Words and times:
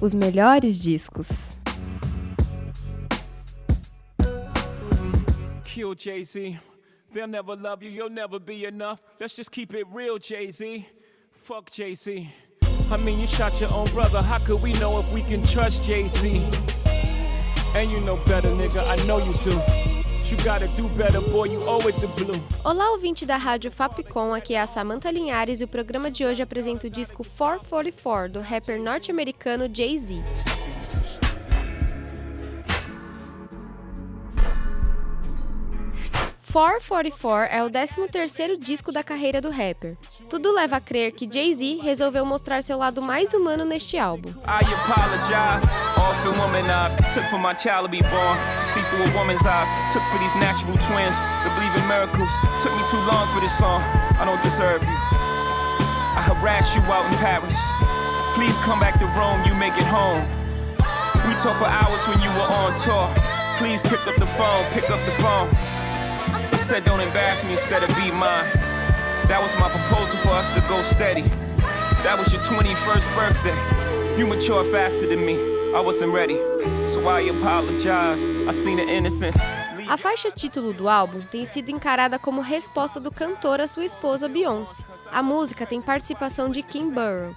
Os 0.00 0.14
melhores 0.14 0.78
discos. 0.78 1.56
Kill 5.64 5.94
Jay 5.94 6.24
Z. 6.24 6.58
They'll 7.12 7.26
never 7.26 7.56
love 7.56 7.82
you, 7.82 7.90
you'll 7.90 8.08
never 8.08 8.38
be 8.38 8.64
enough. 8.64 9.02
Let's 9.20 9.36
just 9.36 9.50
keep 9.50 9.74
it 9.74 9.86
real, 9.92 10.18
Jay 10.18 10.50
Z. 10.50 10.86
Fuck 11.32 11.70
Jay 11.70 11.94
Z. 11.94 12.28
I 12.90 12.96
mean, 12.96 13.20
you 13.20 13.26
shot 13.26 13.60
your 13.60 13.72
own 13.72 13.88
brother. 13.88 14.22
How 14.22 14.38
could 14.38 14.62
we 14.62 14.72
know 14.74 14.98
if 15.00 15.12
we 15.12 15.22
can 15.22 15.42
trust 15.42 15.84
Jay 15.84 16.08
Z? 16.08 16.42
And 17.74 17.90
you 17.90 18.00
know 18.00 18.16
better, 18.26 18.48
nigga. 18.48 18.82
I 18.86 18.96
know 19.06 19.18
you 19.18 19.32
do. 19.34 19.99
Olá, 22.64 22.92
ouvinte 22.92 23.26
da 23.26 23.36
Rádio 23.36 23.68
Fapcom, 23.72 24.32
aqui 24.32 24.54
é 24.54 24.60
a 24.60 24.66
Samantha 24.66 25.10
Linhares 25.10 25.60
e 25.60 25.64
o 25.64 25.68
programa 25.68 26.08
de 26.08 26.24
hoje 26.24 26.40
apresenta 26.40 26.86
o 26.86 26.90
disco 26.90 27.24
444 27.24 28.34
do 28.34 28.40
rapper 28.40 28.80
norte-americano 28.80 29.68
Jay-Z. 29.72 30.22
"444" 36.50 37.48
é 37.50 37.62
o 37.62 37.70
13º 37.70 38.58
disco 38.58 38.90
da 38.90 39.02
carreira 39.04 39.40
do 39.40 39.50
rapper. 39.50 39.96
Tudo 40.28 40.52
leva 40.52 40.76
a 40.76 40.80
crer 40.80 41.12
que 41.12 41.30
Jay-Z 41.32 41.80
resolveu 41.82 42.26
mostrar 42.26 42.62
seu 42.62 42.76
lado 42.76 43.00
mais 43.00 43.32
humano 43.32 43.64
neste 43.64 43.96
álbum. 43.96 44.34
We 61.26 61.34
talked 61.36 61.58
for 61.58 61.68
hours 61.68 62.06
when 62.08 62.20
you 62.22 62.30
were 62.32 62.48
on 62.48 62.74
tour. 62.82 63.06
Please 63.58 63.82
pick 63.82 64.00
up 64.08 64.16
the 64.18 64.26
phone, 64.26 64.64
pick 64.72 64.90
up 64.90 64.98
the 65.04 65.12
phone. 65.22 65.69
Said 66.70 66.84
don't 66.84 67.00
embarrass 67.00 67.42
me 67.42 67.50
instead 67.50 67.82
of 67.82 67.88
be 67.96 68.12
mine. 68.12 68.46
That 69.26 69.40
was 69.42 69.52
my 69.58 69.68
proposal 69.68 70.16
for 70.18 70.30
us 70.30 70.48
to 70.54 70.60
go 70.68 70.84
steady. 70.84 71.22
That 72.04 72.16
was 72.16 72.32
your 72.32 72.40
21st 72.42 73.12
birthday. 73.16 73.58
You 74.16 74.30
faster 74.70 75.08
than 75.08 75.26
me. 75.26 75.34
I 75.74 75.80
wasn't 75.80 76.12
ready. 76.12 76.36
So 76.86 77.08
I 77.08 77.22
apologize. 77.22 78.22
I 78.46 78.52
seen 78.52 78.76
the 78.76 78.84
innocence. 78.84 79.36
A 79.88 79.98
faixa 79.98 80.30
título 80.30 80.72
do 80.72 80.88
álbum 80.88 81.22
tem 81.22 81.44
sido 81.44 81.72
encarada 81.72 82.20
como 82.20 82.40
resposta 82.40 83.00
do 83.00 83.10
cantor 83.10 83.60
à 83.60 83.66
sua 83.66 83.84
esposa 83.84 84.28
Beyoncé. 84.28 84.84
A 85.10 85.24
música 85.24 85.66
tem 85.66 85.82
participação 85.82 86.48
de 86.48 86.62
Kim 86.62 86.92
Burrow. 86.92 87.34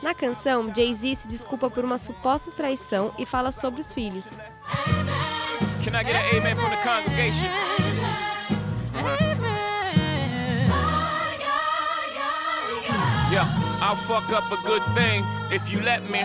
Na 0.00 0.14
canção, 0.14 0.72
Jay-Z 0.72 1.12
se 1.16 1.26
desculpa 1.26 1.68
por 1.68 1.84
uma 1.84 1.98
suposta 1.98 2.52
traição 2.52 3.12
e 3.18 3.26
fala 3.26 3.50
sobre 3.50 3.80
os 3.80 3.92
filhos. 3.92 4.38
Can 5.82 5.96
I 5.96 6.04
get 6.04 6.14
an 6.14 6.38
amen 6.38 6.54
from 6.54 6.70
the 6.70 6.76
congregation? 6.84 7.95
I'll 13.88 13.94
fuck 13.94 14.32
up 14.32 14.50
a 14.50 14.60
good 14.66 14.82
thing 14.96 15.24
if 15.52 15.70
you 15.70 15.80
let 15.80 16.02
me. 16.10 16.24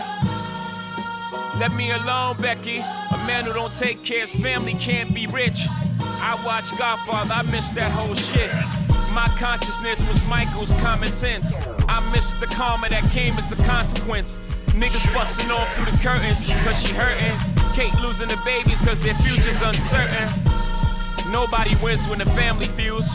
Let 1.60 1.72
me 1.72 1.92
alone, 1.92 2.36
Becky. 2.38 2.78
A 2.78 3.16
man 3.24 3.44
who 3.44 3.52
don't 3.52 3.72
take 3.72 4.02
care 4.02 4.24
of 4.24 4.30
his 4.30 4.42
family 4.42 4.74
can't 4.74 5.14
be 5.14 5.28
rich. 5.28 5.60
I 6.00 6.42
watched 6.44 6.76
Godfather, 6.76 7.32
I 7.32 7.42
missed 7.42 7.76
that 7.76 7.92
whole 7.92 8.16
shit. 8.16 8.50
My 9.14 9.28
consciousness 9.38 10.04
was 10.08 10.26
Michael's 10.26 10.72
common 10.82 11.08
sense. 11.08 11.54
I 11.86 12.00
missed 12.10 12.40
the 12.40 12.48
karma 12.48 12.88
that 12.88 13.08
came 13.12 13.34
as 13.34 13.52
a 13.52 13.56
consequence. 13.62 14.40
Niggas 14.70 15.14
busting 15.14 15.52
off 15.52 15.72
through 15.76 15.92
the 15.92 15.98
curtains 15.98 16.40
cause 16.64 16.82
she 16.82 16.92
hurting. 16.92 17.38
Kate 17.74 17.94
losing 18.00 18.26
the 18.26 18.42
babies 18.44 18.80
cause 18.80 18.98
their 18.98 19.14
future's 19.22 19.62
uncertain. 19.62 20.28
Nobody 21.30 21.76
wins 21.76 22.08
when 22.08 22.18
the 22.18 22.26
family 22.26 22.66
feuds. 22.66 23.06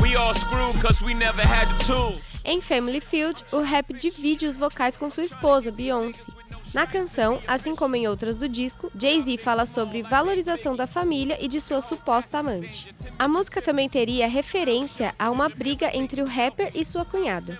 We 0.00 0.16
all 0.16 0.34
screwed 0.34 0.80
cause 0.80 1.02
we 1.04 1.14
never 1.14 1.42
had 1.42 1.68
the 1.68 1.84
tools. 1.84 2.24
Em 2.44 2.60
Family 2.60 3.00
Feud, 3.00 3.44
o 3.52 3.60
rap 3.60 3.92
divide 3.92 4.46
os 4.46 4.56
vocais 4.56 4.96
com 4.96 5.10
sua 5.10 5.24
esposa, 5.24 5.70
Beyoncé. 5.70 6.32
Na 6.72 6.86
canção, 6.86 7.40
assim 7.46 7.74
como 7.74 7.96
em 7.96 8.06
outras 8.08 8.36
do 8.36 8.48
disco, 8.48 8.90
Jay-Z 8.96 9.38
fala 9.38 9.66
sobre 9.66 10.02
valorização 10.02 10.74
da 10.74 10.86
família 10.86 11.36
e 11.40 11.48
de 11.48 11.60
sua 11.60 11.80
suposta 11.80 12.38
amante. 12.38 12.94
A 13.18 13.28
música 13.28 13.60
também 13.60 13.88
teria 13.88 14.28
referência 14.28 15.14
a 15.18 15.30
uma 15.30 15.48
briga 15.48 15.94
entre 15.94 16.22
o 16.22 16.26
rapper 16.26 16.70
e 16.74 16.84
sua 16.84 17.04
cunhada. 17.04 17.58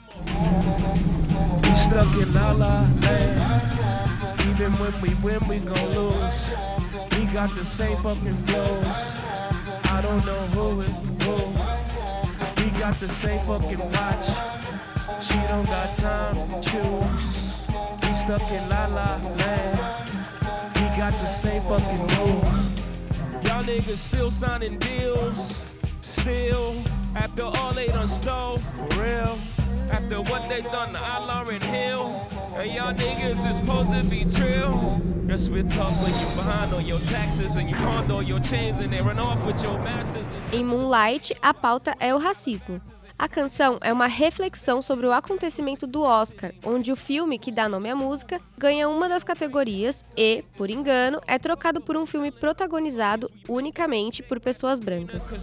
Got 12.81 12.97
the 12.97 13.09
same 13.09 13.43
fucking 13.43 13.79
watch. 13.93 14.27
She 15.23 15.35
don't 15.49 15.67
got 15.67 15.95
time 15.99 16.35
to 16.49 16.61
choose. 16.63 17.67
We 18.03 18.11
stuck 18.15 18.51
in 18.51 18.67
la 18.71 18.87
la 18.87 19.21
land. 19.37 19.79
We 20.77 20.97
got 20.97 21.13
the 21.13 21.27
same 21.27 21.63
fucking 21.65 22.07
moves. 22.17 22.81
Y'all 23.45 23.63
niggas 23.65 23.99
still 23.99 24.31
signing 24.31 24.79
deals. 24.79 25.63
Still, 26.01 26.83
after 27.15 27.43
all 27.43 27.75
they 27.75 27.89
done 27.89 28.09
stole, 28.09 28.57
for 28.57 28.89
real. 28.99 29.39
After 29.91 30.23
what 30.23 30.49
they 30.49 30.63
done 30.63 30.95
to 30.95 30.99
our 30.99 31.27
Lauren 31.27 31.61
Hill. 31.61 32.40
And 32.61 32.75
y'all 32.75 32.93
niggas 32.93 33.51
is 33.51 33.57
supposed 33.57 33.91
to 33.93 34.05
be 34.05 34.27
talk 35.65 35.95
when 36.03 36.13
you 36.13 36.27
behind 36.37 36.75
on 36.75 36.87
your 36.87 36.99
taxes 37.09 37.57
and 37.57 37.71
you 37.71 37.77
pawned 37.77 38.13
all 38.13 38.23
your 38.23 38.39
chains 38.41 38.79
and 38.81 38.93
they 38.93 39.01
run 39.01 39.19
off 39.19 39.43
with 39.47 39.63
your 39.63 39.79
masses. 39.79 40.23
Em 40.53 40.63
Moonlight, 40.63 41.35
a 41.41 41.55
pauta 41.55 41.97
é 41.99 42.15
o 42.15 42.19
racismo. 42.19 42.79
A 43.19 43.29
canção 43.29 43.79
é 43.83 43.93
uma 43.93 44.07
reflexão 44.07 44.81
sobre 44.81 45.07
o 45.07 45.13
acontecimento 45.13 45.87
do 45.87 46.01
Oscar, 46.01 46.53
onde 46.65 46.91
o 46.91 46.97
filme 46.97 47.39
que 47.39 47.53
dá 47.53 47.69
nome 47.69 47.91
à 47.91 47.95
música 47.95 48.41
ganha 48.57 48.89
uma 48.89 49.11
das 49.11 49.23
categorias 49.23 50.03
e, 50.17 50.43
por 50.57 50.71
engano, 50.71 51.21
é 51.27 51.39
trocado 51.39 51.83
por 51.83 51.99
um 51.99 52.07
filme 52.07 52.31
protagonizado 52.31 53.31
unicamente 53.47 54.23
por 54.23 54.41
pessoas 54.41 54.81
brancas. 54.81 55.35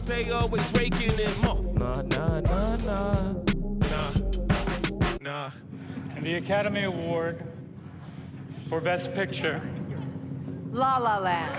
The 6.28 6.36
Academy 6.36 6.84
Award 6.84 7.42
for 8.68 8.82
Best 8.82 9.14
Picture 9.14 9.62
La 10.74 10.98
La 10.98 11.18
Land. 11.20 11.54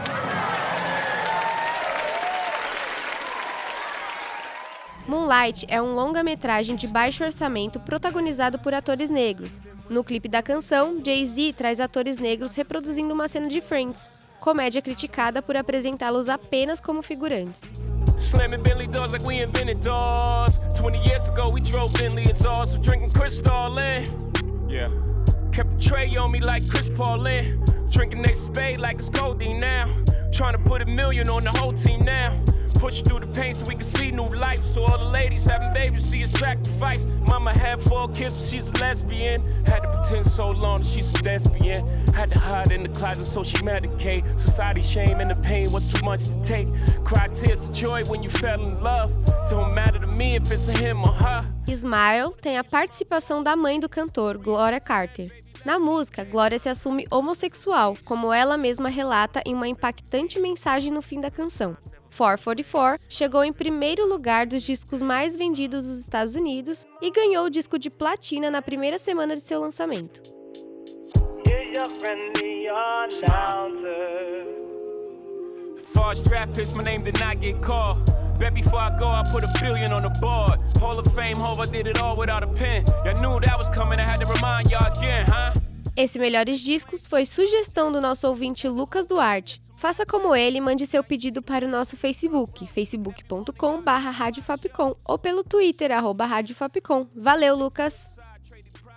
Moonlight 5.06 5.64
é 5.70 5.80
um 5.80 5.94
longa-metragem 5.94 6.76
de 6.76 6.86
baixo 6.86 7.24
orçamento 7.24 7.80
protagonizado 7.80 8.58
por 8.58 8.74
atores 8.74 9.08
negros. 9.08 9.62
No 9.88 10.04
clipe 10.04 10.28
da 10.28 10.42
canção, 10.42 11.00
Jay-Z 11.02 11.54
traz 11.54 11.80
atores 11.80 12.18
negros 12.18 12.54
reproduzindo 12.54 13.14
uma 13.14 13.26
cena 13.26 13.48
de 13.48 13.62
Friends, 13.62 14.10
comédia 14.38 14.82
criticada 14.82 15.40
por 15.40 15.56
apresentá-los 15.56 16.28
apenas 16.28 16.78
como 16.78 17.02
figurantes. 17.02 17.72
Slamming 18.18 18.62
Bentley 18.62 18.86
doors 18.86 19.12
like 19.12 19.24
we 19.24 19.40
invented 19.42 19.80
doors. 19.80 20.60
20 20.74 20.98
years 21.08 21.30
ago, 21.30 21.48
we 21.48 21.62
drove 21.62 21.90
Bentley. 21.94 22.34
So 22.34 22.66
drinking 22.82 23.12
Cristal 23.12 23.78
in. 23.78 24.27
Yeah. 24.68 24.90
Kept 25.50 25.72
a 25.72 25.88
tray 25.88 26.14
on 26.16 26.30
me 26.30 26.40
like 26.40 26.68
Chris 26.68 26.88
Paul 26.88 27.26
in. 27.26 27.64
Drinking 27.90 28.22
Nate 28.22 28.36
Spade 28.36 28.78
like 28.78 28.98
it's 28.98 29.08
codeine 29.08 29.60
now. 29.60 29.88
Trying 30.32 30.52
to 30.52 30.58
put 30.58 30.82
a 30.82 30.86
million 30.86 31.28
on 31.28 31.44
the 31.44 31.50
whole 31.50 31.72
team 31.72 32.04
now. 32.04 32.38
Push 32.74 33.02
through 33.02 33.20
the 33.20 33.26
pain 33.28 33.54
so 33.54 33.66
we 33.66 33.74
can 33.74 33.84
see 33.84 34.10
new 34.10 34.28
life. 34.28 34.62
So 34.62 34.84
all 34.84 34.98
the 34.98 35.04
ladies 35.04 35.44
having 35.46 35.72
babies 35.72 36.04
see 36.04 36.22
a 36.22 36.26
sacrifice. 36.26 37.06
Mama 37.26 37.56
had 37.58 37.82
four 37.82 38.08
kids, 38.08 38.34
but 38.38 38.46
she's 38.46 38.68
a 38.70 38.72
lesbian. 38.74 39.42
Had 39.64 39.82
to 39.82 39.88
pretend 39.88 40.26
so 40.26 40.50
long 40.50 40.80
that 40.80 40.86
she's 40.86 41.12
a 41.20 41.24
lesbian. 41.24 41.86
Had 42.14 42.30
to 42.30 42.38
hide 42.38 42.72
in 42.72 42.82
the 42.82 42.88
closet 42.88 43.24
so 43.24 43.42
she 43.44 43.58
medicate. 43.58 44.22
Society 44.38 44.82
shame 44.82 45.20
and 45.20 45.30
the 45.30 45.36
pain 45.36 45.70
was 45.72 45.92
too 45.92 46.04
much 46.04 46.24
to 46.28 46.42
take. 46.42 46.68
Cry 47.04 47.28
tears 47.28 47.68
of 47.68 47.74
joy 47.74 48.04
when 48.04 48.22
you 48.22 48.30
fell 48.30 48.62
in 48.62 48.82
love. 48.82 49.12
Don't 49.48 49.74
matter 49.74 49.98
to 49.98 50.06
me 50.06 50.36
if 50.36 50.50
it's 50.50 50.68
him 50.68 51.02
or 51.02 51.12
her. 51.12 51.44
Smile 51.68 52.32
tem 52.40 52.56
a 52.56 52.64
participação 52.64 53.42
da 53.42 53.54
mãe 53.54 53.78
do 53.78 53.88
cantor, 53.88 54.38
Gloria 54.38 54.80
Carter. 54.80 55.30
Na 55.64 55.78
música, 55.78 56.24
Glória 56.24 56.58
se 56.58 56.68
assume 56.68 57.06
homossexual, 57.10 57.96
como 58.04 58.32
ela 58.32 58.56
mesma 58.56 58.88
relata 58.88 59.42
em 59.44 59.54
uma 59.54 59.68
impactante 59.68 60.38
mensagem 60.38 60.90
no 60.90 61.02
fim 61.02 61.20
da 61.20 61.30
canção. 61.30 61.76
444 62.16 63.04
chegou 63.08 63.44
em 63.44 63.52
primeiro 63.52 64.08
lugar 64.08 64.46
dos 64.46 64.62
discos 64.62 65.00
mais 65.02 65.36
vendidos 65.36 65.86
dos 65.86 66.00
Estados 66.00 66.34
Unidos 66.34 66.86
e 67.00 67.10
ganhou 67.10 67.46
o 67.46 67.50
disco 67.50 67.78
de 67.78 67.90
platina 67.90 68.50
na 68.50 68.62
primeira 68.62 68.98
semana 68.98 69.36
de 69.36 69.42
seu 69.42 69.60
lançamento. 69.60 70.22
Bet 78.38 78.54
before 78.54 78.78
I 78.78 78.96
go, 78.96 79.08
I 79.08 79.24
put 79.32 79.42
a 79.42 79.48
billion 79.60 79.92
on 79.92 80.02
the 80.02 80.10
board. 80.20 80.60
Hall 80.78 80.96
of 80.96 81.12
Fame, 81.12 81.36
hope 81.36 81.58
I 81.58 81.66
did 81.66 81.88
it 81.88 82.00
all 82.00 82.14
without 82.14 82.44
a 82.44 82.46
pen. 82.46 82.84
Y'all 83.04 83.20
knew 83.20 83.40
that 83.40 83.58
was 83.58 83.68
coming, 83.68 83.98
I 83.98 84.04
had 84.04 84.20
to 84.20 84.26
remind 84.26 84.70
y'all 84.70 84.92
again, 84.96 85.26
huh? 85.26 85.50
Esse 85.98 86.16
Melhores 86.16 86.60
Discos 86.60 87.08
foi 87.08 87.26
sugestão 87.26 87.90
do 87.90 88.00
nosso 88.00 88.28
ouvinte 88.28 88.68
Lucas 88.68 89.04
Duarte. 89.04 89.60
Faça 89.76 90.06
como 90.06 90.32
ele 90.32 90.58
e 90.58 90.60
mande 90.60 90.86
seu 90.86 91.02
pedido 91.02 91.42
para 91.42 91.66
o 91.66 91.68
nosso 91.68 91.96
Facebook, 91.96 92.68
facebook.com 92.68 93.82
barra 93.82 94.30
ou 95.04 95.18
pelo 95.18 95.42
Twitter, 95.42 95.90
arroba 95.90 96.24
Valeu, 97.16 97.56
Lucas! 97.56 98.16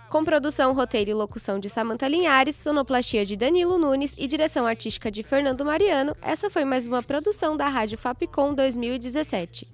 Com 0.08 0.22
produção, 0.22 0.72
roteiro 0.74 1.10
e 1.10 1.14
locução 1.14 1.58
de 1.58 1.68
Samantha 1.68 2.06
Linhares, 2.06 2.54
sonoplastia 2.54 3.26
de 3.26 3.34
Danilo 3.34 3.78
Nunes 3.78 4.14
e 4.16 4.28
direção 4.28 4.64
artística 4.64 5.10
de 5.10 5.24
Fernando 5.24 5.64
Mariano, 5.64 6.16
essa 6.22 6.48
foi 6.48 6.64
mais 6.64 6.86
uma 6.86 7.02
produção 7.02 7.56
da 7.56 7.66
Rádio 7.66 7.98
Fapcom 7.98 8.54
2017. 8.54 9.66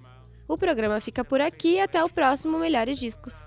O 0.48 0.56
programa 0.56 0.98
fica 0.98 1.22
por 1.22 1.42
aqui 1.42 1.74
e 1.74 1.80
até 1.80 2.02
o 2.02 2.08
próximo 2.08 2.58
Melhores 2.58 2.98
Discos. 2.98 3.46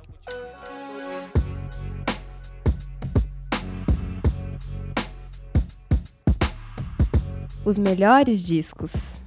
Os 7.63 7.77
melhores 7.77 8.41
discos. 8.41 9.21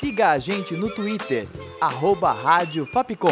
Siga 0.00 0.32
a 0.32 0.38
gente 0.40 0.74
no 0.74 0.90
Twitter, 0.90 1.46
arroba 1.80 2.32
Rádio 2.32 2.84
Fapcom. 2.86 3.28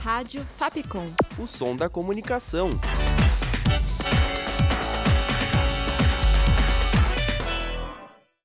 Rádio 0.00 0.42
Fapcom. 0.56 1.04
O 1.38 1.46
som 1.46 1.76
da 1.76 1.90
comunicação. 1.90 2.80